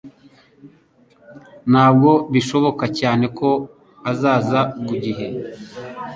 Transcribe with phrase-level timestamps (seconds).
[1.71, 3.49] Ntabwo bishoboka cyane ko
[4.11, 5.27] azaza ku gihe